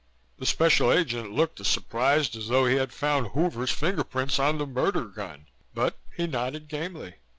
[0.39, 4.65] The Special Agent looked as surprised as though he had found Hoover's fingerprints on the
[4.65, 7.17] murder gun, but he nodded gamely.